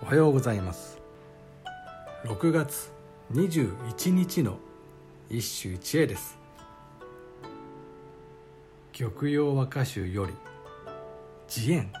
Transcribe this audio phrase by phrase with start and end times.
[0.00, 1.00] おはようございます。
[2.24, 2.92] 6月
[3.32, 4.58] 21日の
[5.28, 6.38] 一首一会です。
[8.96, 10.34] 玉葉和歌集より
[11.48, 11.92] 慈円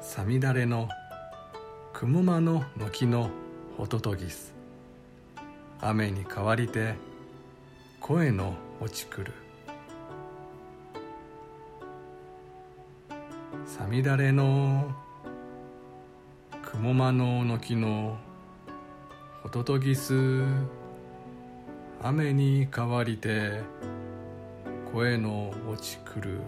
[0.00, 0.88] さみだれの
[1.94, 3.30] 雲間の軒の
[3.76, 4.54] ほととぎす。
[5.80, 6.94] 雨に変わりて
[8.00, 9.32] 声の落ちくる。
[13.66, 14.94] さみだれの
[16.80, 18.16] 雲間の軒の
[19.42, 20.14] ほととぎす。
[22.02, 23.60] 雨に変わりて
[24.90, 26.40] 声の落ちくる。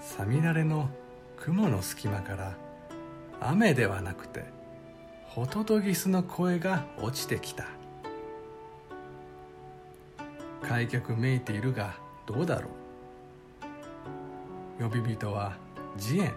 [0.00, 0.88] さみだれの
[1.36, 2.54] 雲の隙間から
[3.40, 4.44] 雨ではなくて
[5.26, 7.64] ホトトギスの声が落ちてきた。
[10.62, 12.68] 開脚めいているがどうだろ
[14.78, 14.84] う。
[14.84, 15.65] 呼び人は
[15.98, 16.34] 慈円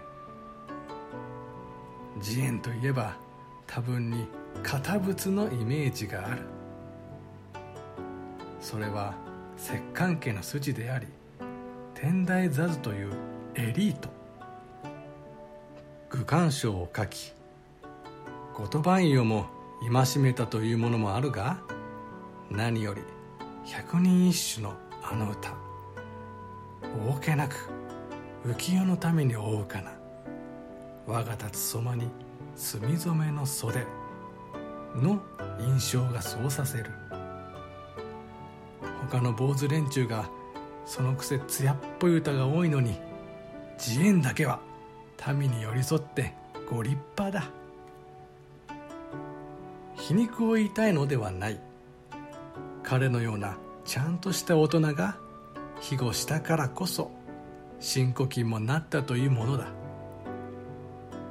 [2.20, 3.16] 慈円といえば
[3.66, 4.26] 多分に
[4.62, 6.42] 堅物のイメージがある。
[8.60, 9.14] それは
[9.56, 11.06] 摂関家の筋であり
[11.94, 13.12] 天台座図という
[13.54, 14.08] エリート。
[16.10, 17.32] 愚官書を書き
[18.54, 19.46] 後鳥羽院をも
[19.80, 21.58] 戒めたというものもあるが
[22.50, 23.02] 何より
[23.64, 25.54] 百人一首のあの歌。
[27.08, 27.54] 大けなく
[28.44, 29.92] 浮世のために追うかな。
[31.06, 32.08] 我が立つそまに
[32.56, 33.84] 墨染めの袖
[34.94, 35.20] の
[35.60, 36.90] 印象がそうさせる。
[39.10, 40.28] 他の坊主連中が
[40.86, 42.98] そのくせ艶っぽい歌が多いのに
[43.76, 44.60] 慈円だけは
[45.34, 46.34] 民に寄り添って
[46.70, 47.50] ご立派だ。
[49.96, 51.60] 皮肉を言いたいのではない。
[52.82, 55.18] 彼のようなちゃんとした大人が
[55.80, 57.10] 庇護したからこそ
[57.80, 59.66] 新古今もなったというものだ。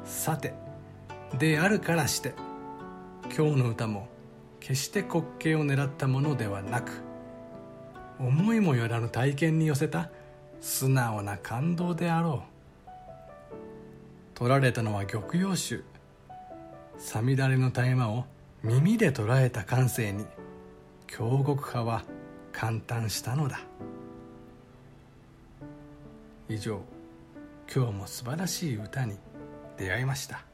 [0.03, 0.53] さて
[1.38, 2.34] であるからして
[3.25, 4.07] 今日の歌も
[4.59, 7.03] 決して滑稽を狙ったものではなく
[8.19, 10.09] 思いもよらぬ体験に寄せた
[10.59, 12.59] 素直な感動であろう。
[14.34, 15.84] 取られたのは玉葉集
[16.97, 18.25] さみだれの絶え間を
[18.63, 20.25] 耳で捉えた感性に
[21.07, 22.03] 京極派は
[22.52, 23.59] 感嘆したのだ。
[26.49, 26.81] 以上
[27.71, 29.19] 今日も素晴らしい歌に
[29.77, 30.48] 出会いました。